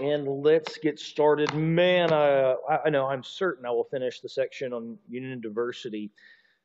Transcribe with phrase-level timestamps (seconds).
[0.00, 1.52] and let's get started.
[1.54, 6.10] Man, I, I know I'm certain I will finish the section on union and diversity,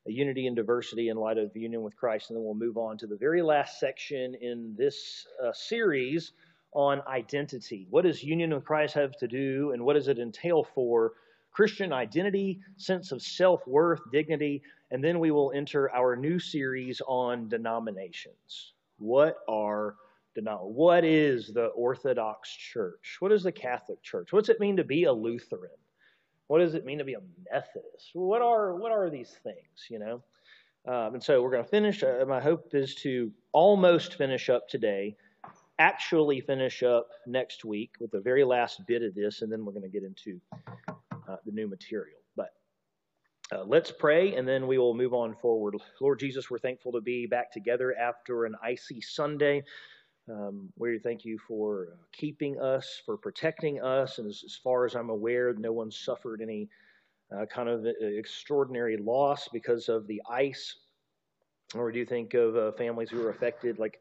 [0.06, 3.08] unity and diversity in light of union with Christ, and then we'll move on to
[3.08, 6.34] the very last section in this uh, series
[6.74, 7.88] on identity.
[7.90, 11.14] What does union with Christ have to do, and what does it entail for
[11.52, 17.02] Christian identity, sense of self worth, dignity, and then we will enter our new series
[17.08, 18.74] on denominations.
[18.98, 19.96] What are
[20.42, 23.18] what is the Orthodox Church?
[23.20, 24.32] What is the Catholic Church?
[24.32, 25.72] What's it mean to be a Lutheran?
[26.48, 27.22] What does it mean to be a
[27.52, 28.12] Methodist?
[28.14, 29.88] What are what are these things?
[29.90, 30.24] You know,
[30.88, 32.04] um, and so we're going to finish.
[32.04, 35.16] Uh, my hope is to almost finish up today,
[35.80, 39.72] actually finish up next week with the very last bit of this, and then we're
[39.72, 40.40] going to get into
[41.30, 42.20] uh, the new material.
[42.36, 42.54] But
[43.52, 45.76] uh, let's pray, and then we will move on forward.
[46.02, 49.64] Lord Jesus, we're thankful to be back together after an icy Sunday.
[50.30, 54.86] Um, we thank you for uh, keeping us, for protecting us, and as, as, far
[54.86, 56.70] as I'm aware, no one suffered any
[57.36, 60.78] uh, kind of uh, extraordinary loss because of the ice.
[61.76, 64.00] Or do you think of uh, families who were affected, like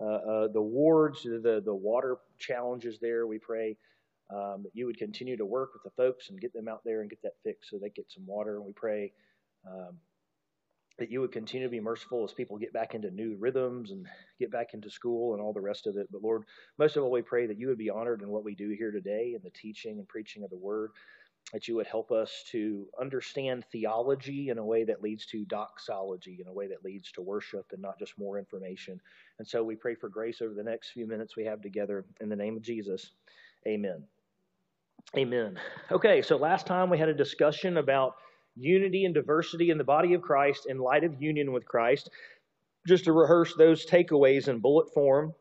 [0.00, 3.28] uh, uh, the wards, the the water challenges there?
[3.28, 3.76] We pray
[4.34, 7.02] um, that you would continue to work with the folks and get them out there
[7.02, 8.56] and get that fixed so they get some water.
[8.56, 9.12] And we pray.
[9.68, 9.98] Um,
[11.00, 14.06] that you would continue to be merciful as people get back into new rhythms and
[14.38, 16.06] get back into school and all the rest of it.
[16.12, 16.44] But Lord,
[16.78, 18.90] most of all, we pray that you would be honored in what we do here
[18.90, 20.90] today in the teaching and preaching of the word,
[21.54, 26.38] that you would help us to understand theology in a way that leads to doxology,
[26.38, 29.00] in a way that leads to worship and not just more information.
[29.38, 32.04] And so we pray for grace over the next few minutes we have together.
[32.20, 33.12] In the name of Jesus,
[33.66, 34.04] amen.
[35.16, 35.58] Amen.
[35.90, 38.16] Okay, so last time we had a discussion about
[38.60, 42.10] unity and diversity in the body of Christ in light of union with Christ.
[42.86, 45.34] Just to rehearse those takeaways in bullet form,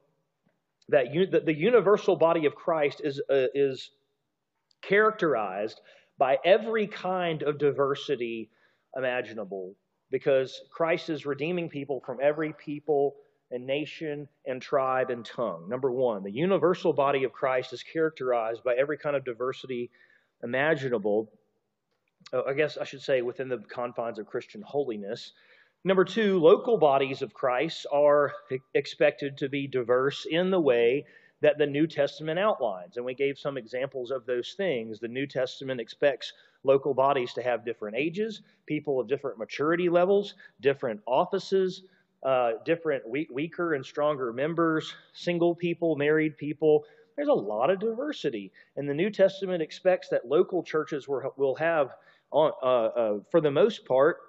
[0.89, 3.91] that, that the universal body of Christ is, uh, is
[4.81, 5.79] characterized
[6.17, 8.49] by every kind of diversity
[8.95, 9.75] imaginable
[10.11, 13.15] because Christ is redeeming people from every people
[13.51, 15.67] and nation and tribe and tongue.
[15.69, 19.89] Number one, the universal body of Christ is characterized by every kind of diversity
[20.43, 21.31] imaginable
[22.33, 25.33] oh, I guess I should say within the confines of Christian holiness.
[25.85, 28.33] Number two, local bodies of Christ are
[28.73, 31.05] expected to be diverse in the way
[31.41, 32.97] that the New Testament outlines.
[32.97, 34.99] And we gave some examples of those things.
[34.99, 40.33] The New Testament expects local bodies to have different ages, people of different maturity levels,
[40.59, 41.83] different offices,
[42.23, 46.83] uh, different weaker and stronger members, single people, married people.
[47.19, 48.53] There's a lot of diversity.
[48.77, 51.89] And the New Testament expects that local churches will have
[52.31, 54.19] uh, uh, for the most part,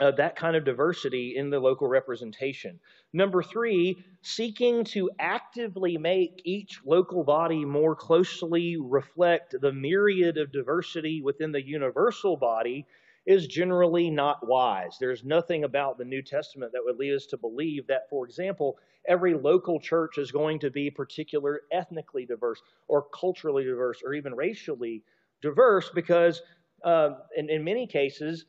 [0.00, 2.80] uh, that kind of diversity in the local representation.
[3.12, 10.50] Number three, seeking to actively make each local body more closely reflect the myriad of
[10.50, 12.86] diversity within the universal body
[13.28, 14.96] is generally not wise.
[14.98, 18.78] There's nothing about the New Testament that would lead us to believe that, for example,
[19.06, 24.34] every local church is going to be particular ethnically diverse or culturally diverse or even
[24.34, 25.02] racially
[25.42, 26.40] diverse because
[26.84, 28.46] um, in, in many cases,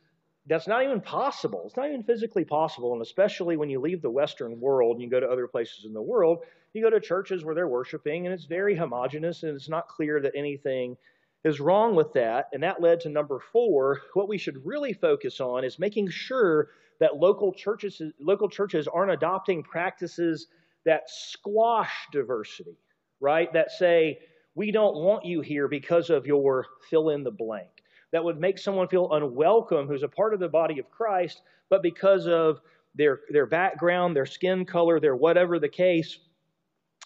[0.48, 1.64] that's not even possible.
[1.66, 2.94] It's not even physically possible.
[2.94, 5.94] And especially when you leave the Western world and you go to other places in
[5.94, 9.68] the world, you go to churches where they're worshiping and it's very homogenous and it's
[9.68, 10.96] not clear that anything
[11.44, 12.48] is wrong with that.
[12.54, 14.02] And that led to number four.
[14.14, 16.70] What we should really focus on is making sure
[17.00, 20.48] that local churches, local churches aren't adopting practices
[20.86, 22.78] that squash diversity,
[23.20, 23.52] right?
[23.54, 24.20] That say,
[24.56, 27.70] we don't want you here because of your fill in the blank
[28.12, 31.84] that would make someone feel unwelcome who's a part of the body of Christ, but
[31.84, 32.60] because of
[32.96, 36.20] their, their background, their skin color, their whatever the case,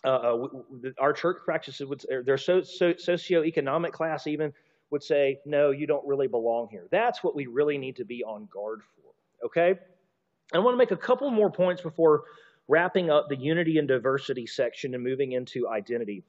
[0.04, 0.48] uh, uh
[1.00, 4.54] our church practices would their so, so, socioeconomic class even
[4.94, 6.88] would say, no, you don't really belong here.
[6.92, 9.48] That's what we really need to be on guard for.
[9.48, 9.80] Okay?
[10.54, 12.24] I want to make a couple more points before
[12.68, 16.24] wrapping up the unity and diversity section and moving into identity.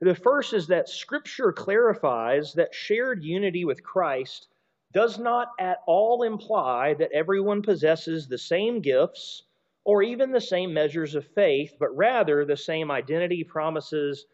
[0.00, 4.46] The first is that Scripture clarifies that shared unity with Christ
[4.92, 9.42] does not at all imply that everyone possesses the same gifts
[9.84, 14.26] or even the same measures of faith, but rather the same identity, promises,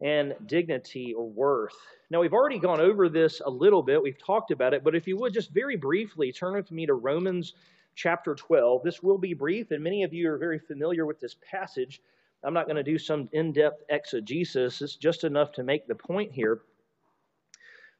[0.00, 1.76] and dignity or worth.
[2.10, 5.06] Now, we've already gone over this a little bit, we've talked about it, but if
[5.06, 7.54] you would just very briefly turn with me to Romans
[7.98, 8.82] chapter 12.
[8.84, 12.00] This will be brief, and many of you are very familiar with this passage.
[12.44, 14.80] I'm not going to do some in depth exegesis.
[14.80, 16.60] It's just enough to make the point here.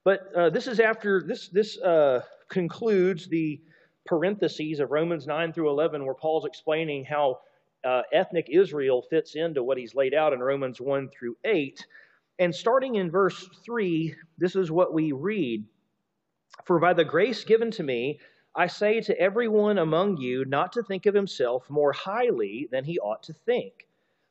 [0.05, 3.61] But uh, this is after, this, this uh, concludes the
[4.09, 7.41] parentheses of Romans 9 through 11, where Paul's explaining how
[7.85, 11.87] uh, ethnic Israel fits into what he's laid out in Romans 1 through 8.
[12.39, 15.65] And starting in verse 3, this is what we read
[16.65, 18.19] For by the grace given to me,
[18.55, 22.99] I say to everyone among you not to think of himself more highly than he
[22.99, 23.87] ought to think,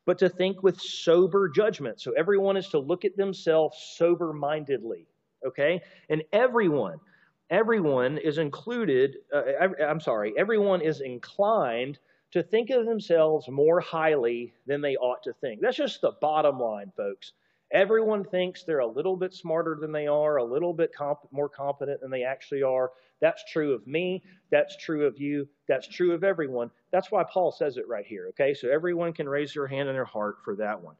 [0.06, 2.02] but to think with sober judgment.
[2.02, 5.08] So everyone is to look at themselves sober mindedly,
[5.46, 5.82] okay?
[6.10, 7.00] And everyone,
[7.50, 9.44] everyone is included, uh,
[9.84, 12.00] I'm sorry, everyone is inclined
[12.32, 15.62] to think of themselves more highly than they ought to think.
[15.62, 17.34] That's just the bottom line, folks.
[17.72, 21.50] Everyone thinks they're a little bit smarter than they are, a little bit comp- more
[21.50, 22.92] competent than they actually are.
[23.20, 24.24] That's true of me.
[24.52, 25.48] That's true of you.
[25.68, 26.72] That's true of everyone.
[26.92, 28.54] That's why Paul says it right here, okay?
[28.54, 30.96] So everyone can raise their hand and their heart for that one.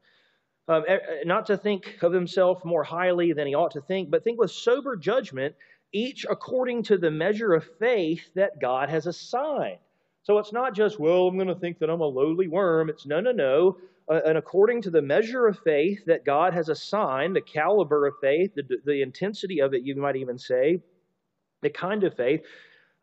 [0.66, 0.84] Um,
[1.24, 4.50] not to think of himself more highly than he ought to think, but think with
[4.50, 5.54] sober judgment,
[5.92, 9.78] each according to the measure of faith that God has assigned.
[10.22, 12.90] So it's not just, well, I'm going to think that I'm a lowly worm.
[12.90, 16.68] It's no, no, no uh, and according to the measure of faith that God has
[16.68, 20.80] assigned, the caliber of faith, the, the intensity of it, you might even say,
[21.60, 22.40] the kind of faith.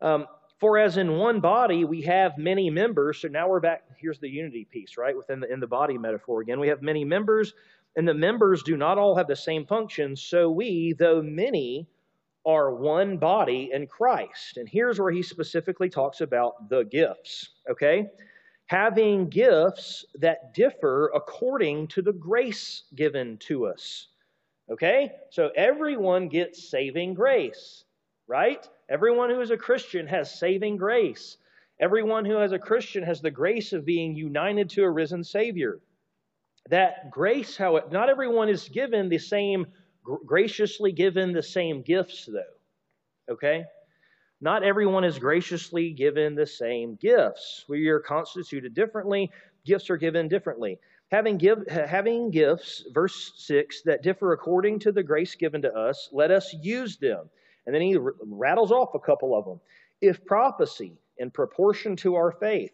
[0.00, 0.26] Um,
[0.58, 3.84] for as in one body we have many members, so now we're back.
[3.98, 5.16] Here's the unity piece, right?
[5.16, 7.52] Within the in the body metaphor again, we have many members,
[7.94, 10.16] and the members do not all have the same function.
[10.16, 11.86] So we, though many,
[12.46, 14.56] are one body in Christ.
[14.56, 17.50] And here's where he specifically talks about the gifts.
[17.70, 18.06] Okay,
[18.66, 24.08] having gifts that differ according to the grace given to us.
[24.70, 25.12] Okay?
[25.30, 27.84] So everyone gets saving grace,
[28.26, 28.68] right?
[28.88, 31.36] Everyone who is a Christian has saving grace.
[31.80, 35.78] Everyone who is a Christian has the grace of being united to a risen Savior.
[36.68, 39.66] That grace, how it, not everyone is given the same,
[40.26, 43.34] graciously given the same gifts, though.
[43.34, 43.64] Okay?
[44.40, 47.64] Not everyone is graciously given the same gifts.
[47.68, 49.30] We are constituted differently,
[49.64, 50.78] gifts are given differently.
[51.10, 56.08] Having, give, having gifts, verse 6, that differ according to the grace given to us,
[56.12, 57.30] let us use them.
[57.64, 59.60] And then he rattles off a couple of them.
[60.00, 62.72] If prophecy, in proportion to our faith,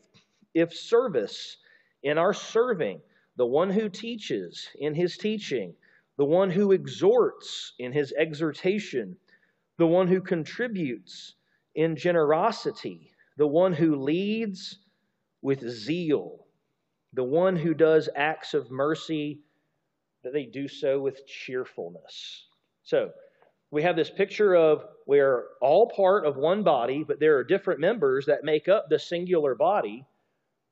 [0.55, 1.58] if service,
[2.02, 3.00] in our serving,
[3.37, 5.75] the one who teaches, in his teaching,
[6.16, 9.16] the one who exhorts, in his exhortation,
[9.78, 11.34] the one who contributes,
[11.74, 14.78] in generosity, the one who leads
[15.40, 16.46] with zeal,
[17.14, 19.40] the one who does acts of mercy,
[20.22, 22.46] that they do so with cheerfulness.
[22.82, 23.10] So,
[23.72, 27.80] we have this picture of we're all part of one body, but there are different
[27.80, 30.04] members that make up the singular body.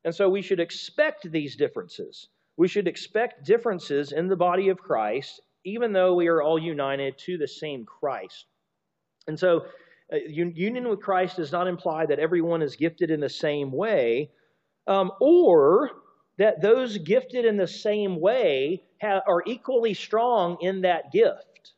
[0.05, 2.29] And so we should expect these differences.
[2.61, 7.17] We should expect differences in the body of Christ, even though we are all united
[7.25, 8.45] to the same Christ.
[9.25, 9.65] And so
[10.13, 14.29] uh, union with Christ does not imply that everyone is gifted in the same way,
[14.85, 15.89] um, or
[16.37, 21.73] that those gifted in the same way are equally strong in that gift.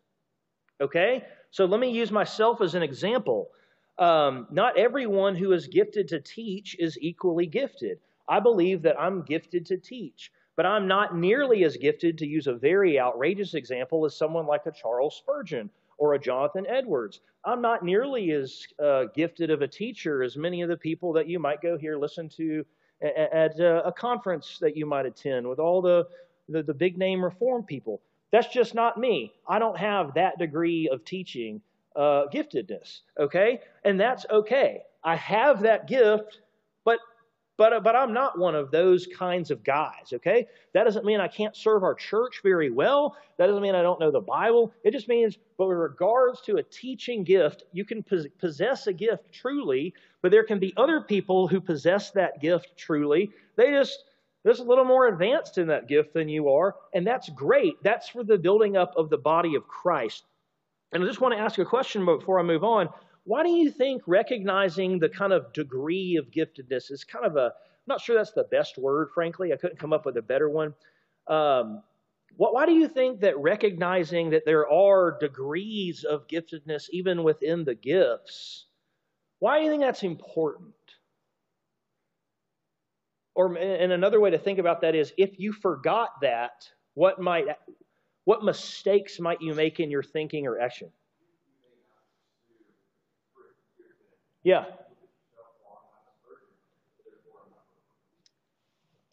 [0.82, 1.24] Okay?
[1.52, 3.52] So let me use myself as an example.
[3.98, 8.00] Um, not everyone who is gifted to teach is equally gifted.
[8.28, 12.48] I believe that I'm gifted to teach, but I'm not nearly as gifted, to use
[12.48, 17.22] a very outrageous example, as someone like a Charles Spurgeon or a Jonathan Edwards.
[17.46, 21.28] I'm not nearly as uh, gifted of a teacher as many of the people that
[21.28, 22.66] you might go here listen to
[23.02, 26.08] at, at uh, a conference that you might attend with all the,
[26.50, 28.02] the, the big name reform people.
[28.32, 29.34] That's just not me.
[29.48, 31.62] I don't have that degree of teaching
[31.96, 33.60] uh, giftedness, okay?
[33.84, 34.82] And that's okay.
[35.04, 36.40] I have that gift,
[37.64, 40.50] but, uh, but I'm not one of those kinds of guys, okay?
[40.74, 43.16] That doesn't mean I can't serve our church very well.
[43.38, 44.74] That doesn't mean I don't know the Bible.
[44.84, 48.04] It just means, but with regards to a teaching gift, you can
[48.38, 53.32] possess a gift truly, but there can be other people who possess that gift truly.
[53.56, 54.04] They just,
[54.44, 57.82] they're a little more advanced in that gift than you are, and that's great.
[57.82, 60.26] That's for the building up of the body of Christ.
[60.92, 62.90] And I just want to ask a question before I move on.
[63.26, 67.46] Why do you think recognizing the kind of degree of giftedness is kind of a,
[67.46, 69.54] I'm not sure that's the best word, frankly.
[69.54, 70.74] I couldn't come up with a better one.
[71.28, 71.84] Um,
[72.36, 77.76] why do you think that recognizing that there are degrees of giftedness even within the
[77.76, 78.66] gifts,
[79.40, 80.74] why do you think that's important?
[83.36, 87.46] Or, and another way to think about that is if you forgot that, what might,
[88.26, 90.92] what mistakes might you make in your thinking or action?
[94.44, 94.66] Yeah.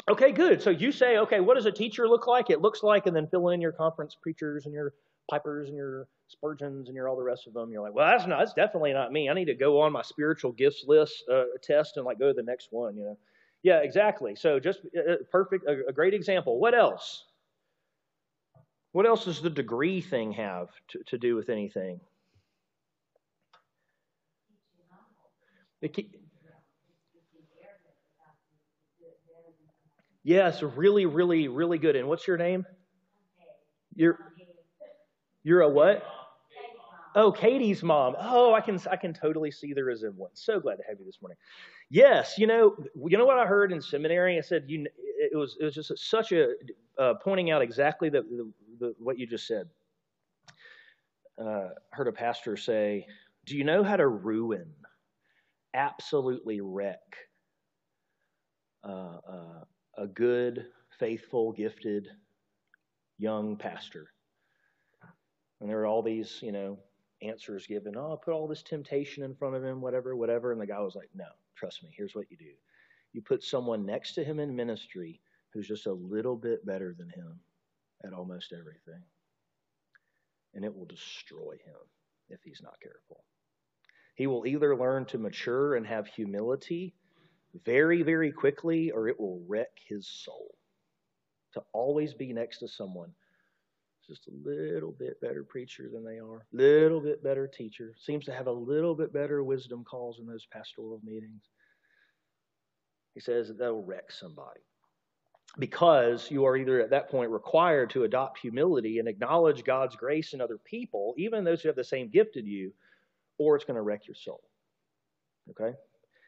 [0.09, 0.61] Okay, good.
[0.61, 2.51] So you say, okay, what does a teacher look like?
[2.51, 4.93] It looks like, and then fill in your conference preachers and your
[5.31, 7.73] pipers and your Spurgeons and your all the rest of them.
[7.73, 9.29] You're like, well, that's not, that's definitely not me.
[9.29, 12.35] I need to go on my spiritual gifts list uh, test and like go to
[12.35, 12.97] the next one.
[12.97, 13.19] You know,
[13.63, 14.37] yeah, exactly.
[14.37, 16.61] So just uh, uh perfect, a, a great example.
[16.61, 17.25] What else?
[18.93, 22.01] What else does the degree thing have to, to do with anything?
[30.23, 31.97] Yes, really, really, really good.
[31.97, 32.65] And what's your name?
[33.95, 34.19] You're
[35.43, 36.05] you're a what?
[37.17, 38.15] Oh, Katie's mom.
[38.21, 40.43] Oh, I can I can totally see the resemblance.
[40.45, 41.37] So glad to have you this morning.
[41.89, 42.77] Yes, you know,
[43.09, 44.39] you know what I heard in seminary.
[44.39, 44.87] I said you.
[44.97, 46.53] It was it was just such a
[46.99, 49.69] uh, pointing out exactly the, the, the, what you just said.
[51.39, 53.07] Uh, heard a pastor say,
[53.45, 54.67] "Do you know how to ruin,
[55.75, 57.17] absolutely wreck,
[58.85, 59.65] uh, uh
[59.99, 60.67] a good,
[60.99, 62.09] faithful, gifted
[63.19, 64.13] young pastor?"
[65.61, 66.79] And there are all these, you know,
[67.23, 67.97] answers given.
[67.97, 70.53] Oh, put all this temptation in front of him, whatever, whatever.
[70.53, 72.53] And the guy was like, no, trust me, here's what you do.
[73.13, 75.21] You put someone next to him in ministry
[75.53, 77.41] who's just a little bit better than him
[78.05, 79.03] at almost everything.
[80.55, 81.77] And it will destroy him
[82.29, 83.25] if he's not careful.
[84.15, 86.95] He will either learn to mature and have humility
[87.65, 90.55] very, very quickly, or it will wreck his soul.
[91.55, 93.13] To always be next to someone
[94.11, 98.33] just a little bit better preacher than they are, little bit better teacher, seems to
[98.33, 101.43] have a little bit better wisdom calls in those pastoral meetings.
[103.15, 104.61] He says that that'll wreck somebody.
[105.61, 110.33] Because you are either at that point required to adopt humility and acknowledge God's grace
[110.33, 112.73] in other people, even those who have the same gift as you,
[113.41, 114.43] or it's going to wreck your soul.
[115.49, 115.75] Okay?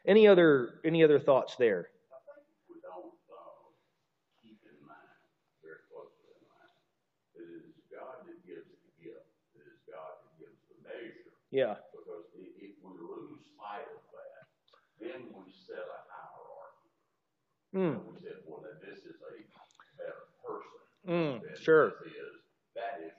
[0.07, 1.89] Any other any other thoughts there?
[11.53, 11.77] Yeah.
[11.93, 14.49] Because if we lose sight of that,
[14.97, 16.89] then we set a hierarchy.
[17.77, 18.01] Mm.
[18.09, 19.29] we said, well, then this is a
[20.01, 20.81] better person.
[21.05, 21.93] Mm, sure.
[22.01, 22.41] This is,
[22.73, 23.12] that is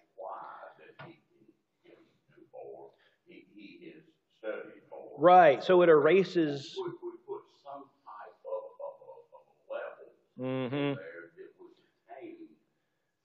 [4.44, 4.98] 74.
[5.18, 5.64] Right.
[5.64, 6.74] So it erases.
[6.76, 10.76] We, we put some type of, of, of level mm-hmm.
[10.76, 11.74] there that was
[12.10, 12.48] attained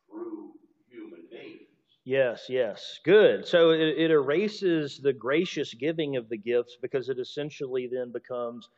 [0.09, 0.51] through
[0.89, 1.67] human beings.
[2.05, 2.99] Yes, yes.
[3.03, 3.47] Good.
[3.47, 8.69] So it, it erases the gracious giving of the gifts because it essentially then becomes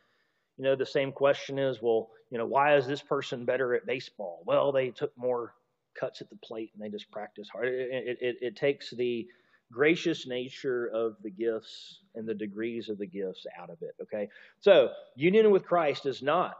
[0.57, 3.85] you know the same question is well you know why is this person better at
[3.85, 5.55] baseball well they took more
[5.95, 9.25] cuts at the plate and they just practice hard it, it, it, it takes the
[9.71, 13.95] gracious nature of the gifts and the degrees of the gifts out of it.
[14.01, 14.27] Okay.
[14.59, 16.57] So union with Christ does not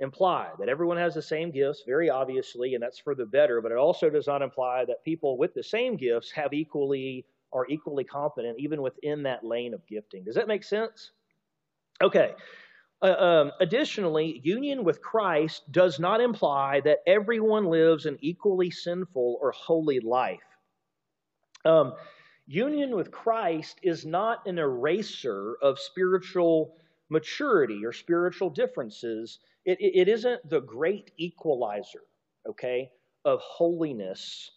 [0.00, 3.72] imply that everyone has the same gifts, very obviously, and that's for the better, but
[3.72, 8.04] it also does not imply that people with the same gifts have equally are equally
[8.04, 10.24] competent even within that lane of gifting.
[10.24, 11.12] Does that make sense?
[12.02, 12.32] Okay.
[13.02, 19.38] Uh, um, additionally, union with Christ does not imply that everyone lives an equally sinful
[19.40, 20.40] or holy life.
[21.64, 21.94] Um,
[22.46, 26.76] union with Christ is not an eraser of spiritual
[27.08, 32.02] maturity or spiritual differences it, it isn't the great equalizer,
[32.48, 32.90] okay,
[33.24, 34.52] of holiness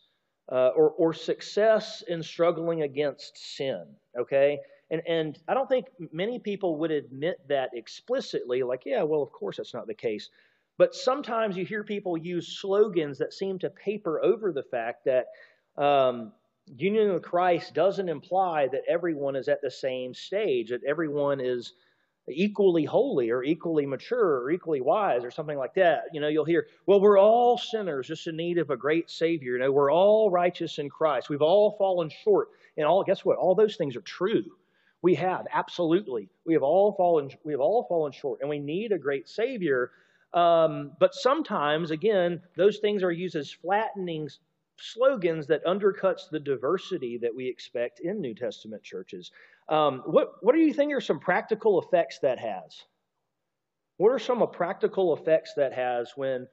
[0.52, 3.86] uh, or, or success in struggling against sin,
[4.18, 4.60] okay?
[4.92, 9.32] And, and I don't think many people would admit that explicitly, like, yeah, well, of
[9.32, 10.30] course that's not the case.
[10.78, 15.26] But sometimes you hear people use slogans that seem to paper over the fact that
[15.84, 16.32] um,
[16.78, 21.74] union with Christ doesn't imply that everyone is at the same stage, that everyone is
[22.32, 26.04] equally holy or equally mature or equally wise or something like that.
[26.14, 29.54] You know, you'll hear, well, we're all sinners just in need of a great Savior.
[29.54, 31.30] You know, we're all righteous in Christ.
[31.30, 32.50] We've all fallen short.
[32.78, 33.38] And all guess what?
[33.38, 34.46] All those things are true.
[35.02, 36.30] We have, absolutely.
[36.46, 39.92] We have all fallen, we have all fallen short, and we need a great Savior.
[40.34, 44.30] Um, but sometimes, again, those things are used as flattening
[44.82, 49.32] slogans that undercuts the diversity that we expect in New Testament churches.
[49.68, 52.84] Um, what, what do you think are some practical effects that has?
[53.98, 56.48] What are some practical effects that has when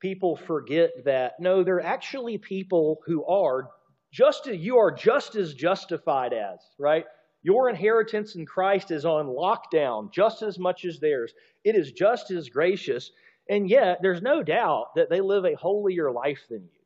[0.00, 3.68] people forget that no, they're actually people who are
[4.12, 7.04] just you are just as justified as, right?
[7.42, 11.34] Your inheritance in Christ is on lockdown just as much as theirs.
[11.64, 13.10] It is just as gracious,
[13.50, 16.83] and yet there's no doubt that they live a holier life than you.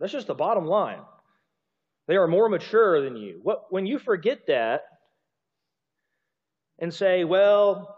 [0.00, 1.00] That's just the bottom line.
[2.06, 3.40] They are more mature than you.
[3.42, 4.82] What, when you forget that
[6.78, 7.96] and say, well,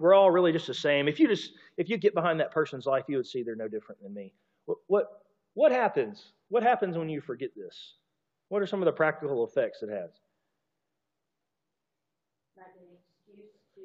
[0.00, 2.86] we're all really just the same, if you just if you get behind that person's
[2.86, 4.32] life, you would see they're no different than me.
[4.66, 5.06] What what,
[5.54, 6.32] what happens?
[6.48, 7.94] What happens when you forget this?
[8.48, 10.10] What are some of the practical effects it has?
[12.56, 12.98] Like an
[13.34, 13.82] excuse to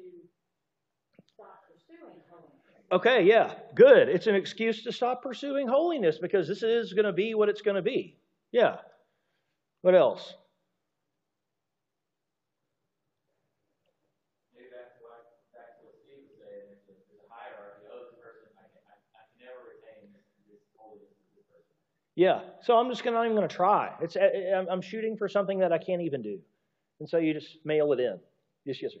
[1.34, 2.60] stop pursuing holiness.
[2.92, 4.08] Okay, yeah, good.
[4.08, 7.62] It's an excuse to stop pursuing holiness because this is going to be what it's
[7.62, 8.16] going to be.
[8.50, 8.78] Yeah.
[9.82, 10.34] What else?
[22.16, 22.40] Yeah.
[22.62, 23.94] So I'm just gonna, not even going to try.
[24.02, 26.38] It's I'm shooting for something that I can't even do,
[26.98, 28.18] and so you just mail it in.
[28.66, 29.00] Yes, yes, sir.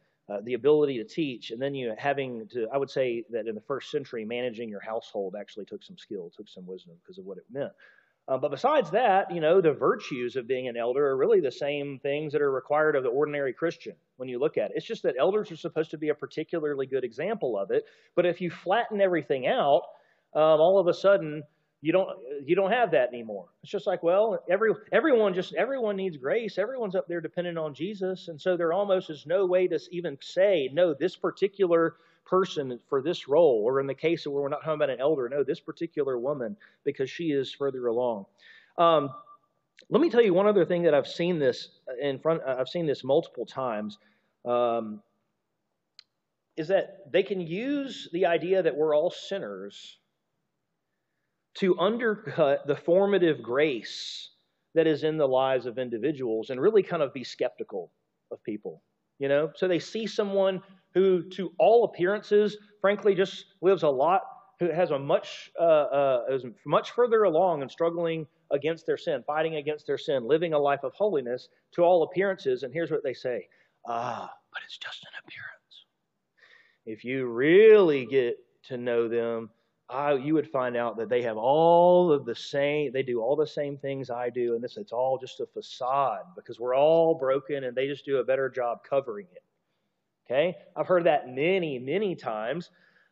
[0.29, 2.67] uh, the ability to teach, and then you having to.
[2.73, 6.31] I would say that in the first century, managing your household actually took some skill,
[6.35, 7.71] took some wisdom because of what it meant.
[8.27, 11.51] Uh, but besides that, you know, the virtues of being an elder are really the
[11.51, 14.77] same things that are required of the ordinary Christian when you look at it.
[14.77, 17.83] It's just that elders are supposed to be a particularly good example of it.
[18.15, 19.81] But if you flatten everything out,
[20.33, 21.43] um, all of a sudden
[21.81, 22.09] you don't
[22.45, 23.47] you don't have that anymore.
[23.63, 26.57] It's just like, well, every everyone just everyone needs grace.
[26.57, 30.17] Everyone's up there dependent on Jesus, and so there almost is no way to even
[30.21, 30.93] say no.
[30.93, 31.95] This particular
[32.25, 35.01] person for this role, or in the case of where we're not talking about an
[35.01, 38.25] elder, no, this particular woman because she is further along.
[38.77, 39.09] Um,
[39.89, 41.69] let me tell you one other thing that I've seen this
[41.99, 42.43] in front.
[42.43, 43.97] I've seen this multiple times.
[44.45, 45.01] Um,
[46.57, 49.97] is that they can use the idea that we're all sinners
[51.55, 54.29] to undercut the formative grace
[54.73, 57.91] that is in the lives of individuals and really kind of be skeptical
[58.31, 58.81] of people.
[59.19, 60.61] You know, so they see someone
[60.93, 64.21] who, to all appearances, frankly, just lives a lot,
[64.59, 69.23] who has a much, uh, uh, is much further along and struggling against their sin,
[69.27, 72.63] fighting against their sin, living a life of holiness to all appearances.
[72.63, 73.47] And here's what they say
[73.87, 75.85] Ah, but it's just an appearance.
[76.85, 79.49] If you really get to know them,
[79.91, 83.35] I, you would find out that they have all of the same, they do all
[83.35, 87.13] the same things I do, and this it's all just a facade because we're all
[87.15, 89.43] broken and they just do a better job covering it.
[90.25, 90.55] Okay?
[90.75, 92.69] I've heard that many, many times.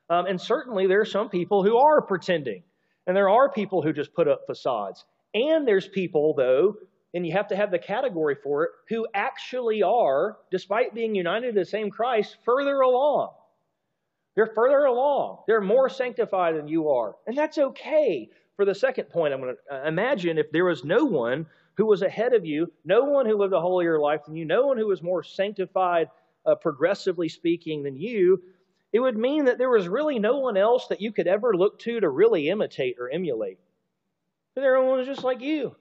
[0.09, 2.63] Um, and certainly there are some people who are pretending.
[3.05, 5.03] And there are people who just put up facades.
[5.33, 6.75] And there's people, though,
[7.13, 11.53] and you have to have the category for it, who actually are, despite being united
[11.53, 13.31] to the same Christ, further along.
[14.35, 15.43] They're further along.
[15.47, 17.15] They're more sanctified than you are.
[17.27, 18.29] And that's okay.
[18.55, 21.85] For the second point, I'm going to uh, imagine if there was no one who
[21.85, 24.77] was ahead of you, no one who lived a holier life than you, no one
[24.77, 26.09] who was more sanctified
[26.45, 28.41] uh, progressively speaking, than you,
[28.91, 31.79] it would mean that there was really no one else that you could ever look
[31.79, 33.59] to to really imitate or emulate.
[34.57, 35.75] Everyone was just like you.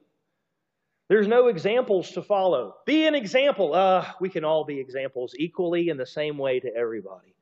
[1.08, 2.76] There's no examples to follow.
[2.87, 3.74] Be an example.
[3.74, 7.34] Uh, we can all be examples equally in the same way to everybody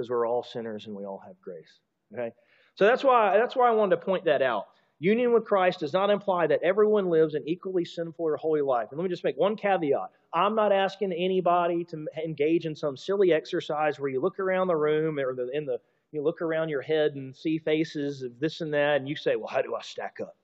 [0.00, 1.80] because we're all sinners and we all have grace.
[2.14, 2.32] Okay?
[2.74, 4.68] So that's why that's why I wanted to point that out.
[4.98, 8.88] Union with Christ does not imply that everyone lives an equally sinful or holy life.
[8.90, 10.10] And let me just make one caveat.
[10.32, 14.76] I'm not asking anybody to engage in some silly exercise where you look around the
[14.76, 15.78] room or the, in the
[16.12, 19.36] you look around your head and see faces of this and that, and you say,
[19.36, 20.36] "Well, how do I stack up?"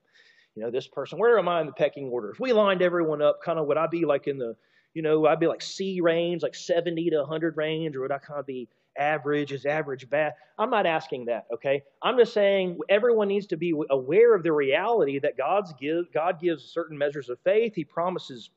[0.55, 1.17] You know, this person.
[1.17, 2.29] Where am I in the pecking order?
[2.29, 4.55] If we lined everyone up, kind of would I be like in the,
[4.93, 8.19] you know, I'd be like C range, like 70 to 100 range, or would I
[8.19, 9.51] kind of be average?
[9.51, 10.33] Is average bad?
[10.57, 11.83] I'm not asking that, okay?
[12.01, 16.39] I'm just saying everyone needs to be aware of the reality that God's give, God
[16.39, 17.73] gives certain measures of faith.
[17.75, 18.49] He promises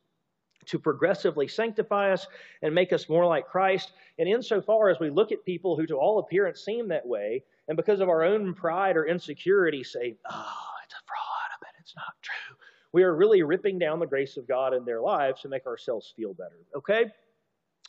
[0.67, 2.27] to progressively sanctify us
[2.63, 3.93] and make us more like Christ.
[4.19, 7.77] And insofar as we look at people who, to all appearance, seem that way, and
[7.77, 11.95] because of our own pride or insecurity, say, oh, it's a fraud, I bet it's
[11.97, 12.57] not true.
[12.93, 16.13] We are really ripping down the grace of God in their lives to make ourselves
[16.17, 17.07] feel better, okay?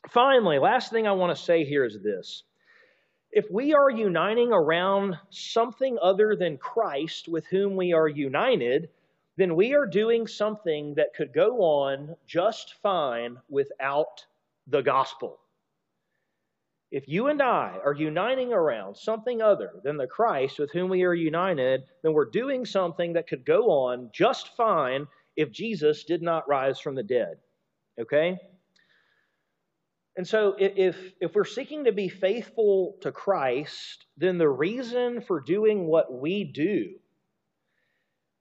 [0.09, 2.43] Finally, last thing I want to say here is this.
[3.31, 8.89] If we are uniting around something other than Christ with whom we are united,
[9.37, 14.25] then we are doing something that could go on just fine without
[14.67, 15.39] the gospel.
[16.91, 21.03] If you and I are uniting around something other than the Christ with whom we
[21.03, 26.21] are united, then we're doing something that could go on just fine if Jesus did
[26.21, 27.37] not rise from the dead.
[27.97, 28.37] Okay?
[30.17, 35.39] And so, if, if we're seeking to be faithful to Christ, then the reason for
[35.39, 36.95] doing what we do,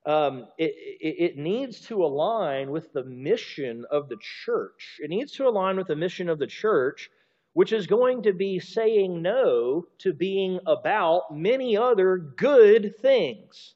[0.05, 4.99] um, it, it, it needs to align with the mission of the church.
[5.01, 7.09] It needs to align with the mission of the church,
[7.53, 13.75] which is going to be saying no to being about many other good things.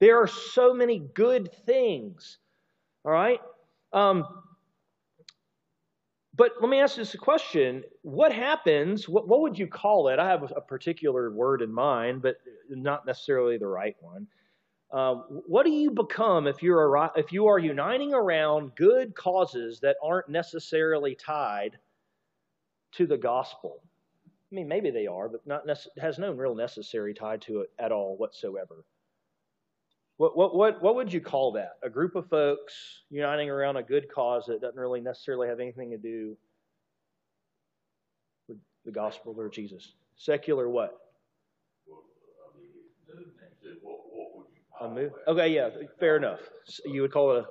[0.00, 2.38] There are so many good things.
[3.04, 3.40] All right?
[3.92, 4.24] Um,
[6.40, 7.84] but let me ask you this question.
[8.00, 9.06] What happens?
[9.06, 10.18] What, what would you call it?
[10.18, 12.36] I have a particular word in mind, but
[12.70, 14.26] not necessarily the right one.
[14.90, 19.80] Um, what do you become if you're a, if you are uniting around good causes
[19.80, 21.76] that aren't necessarily tied
[22.92, 23.82] to the gospel?
[24.50, 25.64] I mean, maybe they are, but not
[25.98, 28.86] has no real necessary tied to it at all whatsoever.
[30.20, 31.78] What, what, what, what would you call that?
[31.82, 32.74] A group of folks
[33.08, 36.36] uniting around a good cause that doesn't really necessarily have anything to do
[38.46, 39.94] with the gospel or Jesus.
[40.16, 40.94] Secular what?
[44.82, 45.12] A move?
[45.26, 46.40] Okay, yeah, fair enough.
[46.84, 47.46] You would call it a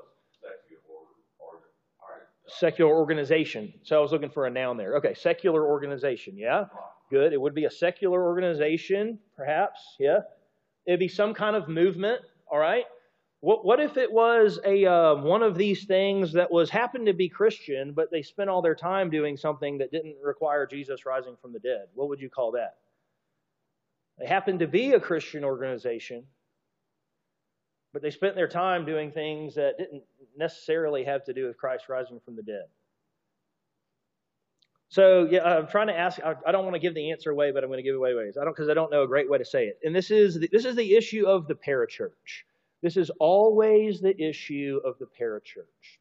[2.46, 3.74] secular organization.
[3.82, 4.96] So I was looking for a noun there.
[4.98, 6.38] Okay, secular organization.
[6.38, 6.66] Yeah,
[7.10, 7.34] good.
[7.34, 9.80] It would be a secular organization, perhaps.
[10.00, 10.20] Yeah,
[10.86, 12.86] it'd be some kind of movement all right?
[13.42, 17.14] What, what if it was a uh, one of these things that was happened to
[17.14, 21.38] be Christian, but they spent all their time doing something that didn't require Jesus rising
[21.42, 21.88] from the dead?
[21.94, 22.76] What would you call that?
[24.18, 26.26] They happened to be a Christian organization,
[27.94, 30.04] but they spent their time doing things that didn't
[30.38, 32.66] necessarily have to do with Christ rising from the dead.
[34.90, 36.20] So yeah, I'm trying to ask.
[36.24, 38.38] I don't want to give the answer away, but I'm going to give away ways.
[38.40, 39.80] I don't because I don't know a great way to say it.
[39.84, 42.44] And this is the, this is the issue of the parachurch.
[42.82, 46.00] This is always the issue of the parachurch.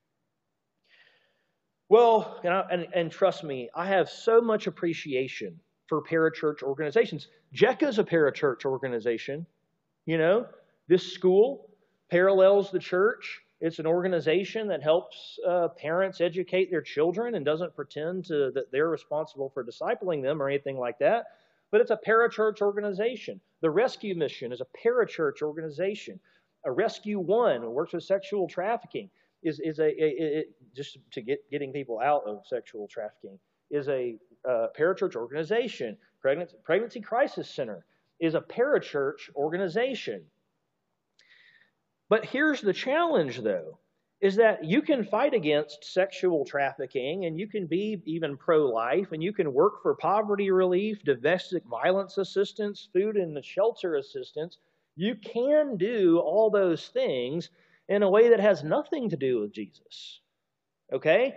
[1.90, 7.28] Well, and, I, and, and trust me, I have so much appreciation for parachurch organizations.
[7.54, 9.46] JECA's a parachurch organization.
[10.06, 10.46] You know,
[10.86, 11.70] this school
[12.10, 13.40] parallels the church.
[13.60, 18.70] It's an organization that helps uh, parents educate their children and doesn't pretend to, that
[18.70, 21.26] they're responsible for discipling them or anything like that.
[21.70, 23.40] But it's a parachurch organization.
[23.60, 26.20] The Rescue Mission is a parachurch organization.
[26.64, 29.10] A Rescue One works with sexual trafficking.
[29.42, 30.44] Is is a, a, a
[30.74, 33.38] just to get getting people out of sexual trafficking
[33.70, 34.16] is a
[34.48, 35.96] uh, parachurch organization.
[36.20, 37.84] Pregnancy, Pregnancy Crisis Center
[38.18, 40.24] is a parachurch organization.
[42.08, 43.78] But here's the challenge, though,
[44.20, 49.12] is that you can fight against sexual trafficking and you can be even pro life
[49.12, 54.58] and you can work for poverty relief, domestic violence assistance, food and shelter assistance.
[54.96, 57.50] You can do all those things
[57.88, 60.20] in a way that has nothing to do with Jesus.
[60.92, 61.36] Okay?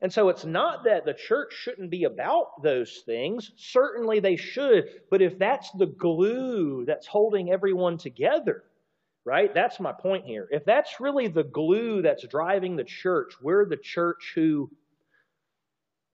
[0.00, 3.52] And so it's not that the church shouldn't be about those things.
[3.56, 4.88] Certainly they should.
[5.10, 8.64] But if that's the glue that's holding everyone together,
[9.24, 9.52] right?
[9.54, 10.48] That's my point here.
[10.50, 14.70] If that's really the glue that's driving the church, we're the church who,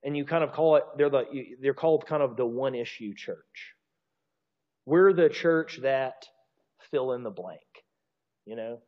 [0.03, 1.25] and you kind of call it, they're, the,
[1.61, 3.75] they're called kind of the one issue church.
[4.85, 6.27] We're the church that
[6.90, 7.61] fill in the blank.
[8.47, 8.79] You know,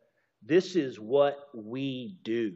[0.43, 2.55] this is what we do.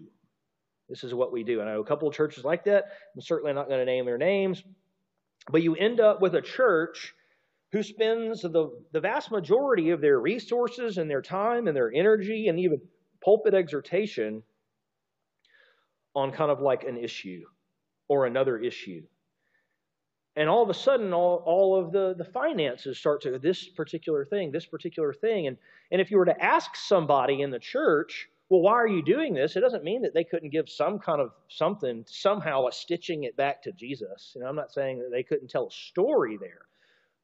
[0.89, 1.61] This is what we do.
[1.61, 2.85] I know a couple of churches like that.
[3.15, 4.63] I'm certainly not going to name their names.
[5.51, 7.15] But you end up with a church
[7.75, 12.47] who spends the, the vast majority of their resources and their time and their energy
[12.47, 12.81] and even
[13.21, 14.45] pulpit exhortation
[16.15, 17.43] on kind of like an issue
[18.07, 19.03] or another issue.
[20.37, 24.25] And all of a sudden, all, all of the, the finances start to this particular
[24.25, 25.49] thing, this particular thing.
[25.49, 25.57] And,
[25.91, 29.35] and if you were to ask somebody in the church, well, why are you doing
[29.35, 29.57] this?
[29.57, 33.37] It doesn't mean that they couldn't give some kind of something, somehow a stitching it
[33.37, 34.31] back to Jesus.
[34.37, 36.67] You know, I'm not saying that they couldn't tell a story there.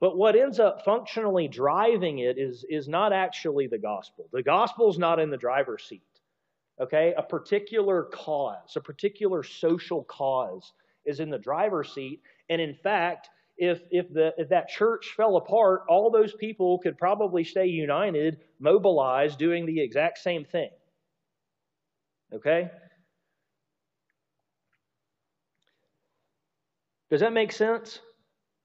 [0.00, 4.28] But what ends up functionally driving it is, is not actually the gospel.
[4.32, 6.02] The gospel's not in the driver's seat.
[6.80, 7.12] Okay?
[7.16, 10.72] A particular cause, a particular social cause
[11.04, 12.22] is in the driver's seat.
[12.48, 16.96] And in fact, if, if, the, if that church fell apart, all those people could
[16.96, 20.70] probably stay united, mobilized, doing the exact same thing.
[22.32, 22.70] Okay?
[27.10, 27.98] Does that make sense?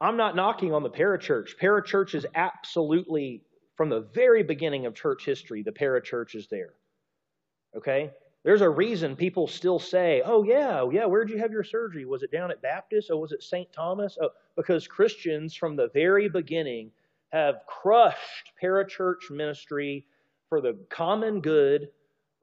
[0.02, 1.58] I'm not knocking on the parachurch.
[1.62, 3.44] Parachurch is absolutely,
[3.76, 6.74] from the very beginning of church history, the parachurch is there.
[7.76, 8.12] Okay?
[8.44, 12.06] There's a reason people still say, oh, yeah, oh, yeah, where'd you have your surgery?
[12.06, 13.72] Was it down at Baptist or was it St.
[13.74, 14.18] Thomas?
[14.22, 16.92] Oh, because Christians from the very beginning
[17.30, 20.06] have crushed parachurch ministry
[20.48, 21.90] for the common good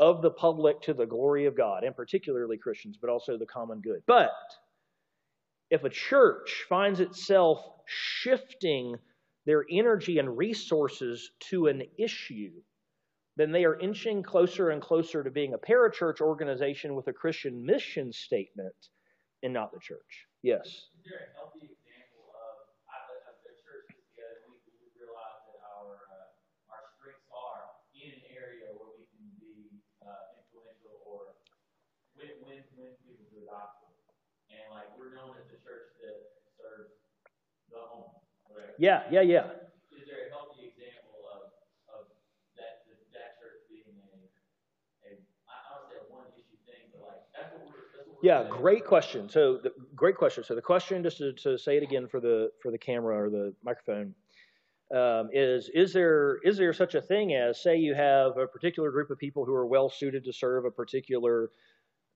[0.01, 3.81] of the public to the glory of God, and particularly Christians, but also the common
[3.81, 4.03] good.
[4.07, 4.33] But
[5.73, 8.95] if a church finds itself shifting
[9.47, 12.53] their energy and resources to an issue,
[13.37, 17.65] then they are inching closer and closer to being a parachurch organization with a Christian
[17.65, 18.77] mission statement
[19.43, 20.29] and not the church.
[20.43, 20.67] Yes.
[20.69, 22.69] Is there a healthy example of
[23.49, 28.25] a church gets together we, we realize that our uh, our strengths are in an
[28.29, 31.33] area where we can be uh, influential or
[32.21, 33.89] win win win people to the gospel,
[34.53, 36.17] and like we're known as the church that
[36.57, 36.93] serves
[37.71, 38.11] the home.
[38.79, 39.45] Yeah, yeah, yeah.
[48.23, 49.29] Yeah, great question.
[49.29, 50.45] So, the, great question.
[50.45, 53.31] So, the question, just to, to, say it again for the for the camera or
[53.31, 54.15] the microphone,
[54.95, 58.93] um, is is there is there such a thing as say you have a particular
[58.93, 61.51] group of people who are well suited to serve a particular